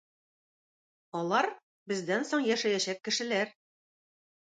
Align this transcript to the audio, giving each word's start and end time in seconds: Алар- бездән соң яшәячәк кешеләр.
Алар- 1.19 1.49
бездән 1.93 2.27
соң 2.33 2.49
яшәячәк 2.51 3.07
кешеләр. 3.11 3.57